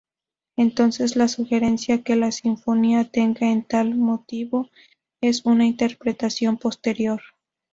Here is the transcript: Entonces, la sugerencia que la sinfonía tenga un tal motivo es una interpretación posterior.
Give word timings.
Entonces, 0.57 1.15
la 1.15 1.27
sugerencia 1.27 2.01
que 2.01 2.15
la 2.15 2.31
sinfonía 2.31 3.03
tenga 3.07 3.45
un 3.51 3.61
tal 3.61 3.93
motivo 3.93 4.67
es 5.21 5.45
una 5.45 5.67
interpretación 5.67 6.57
posterior. 6.57 7.21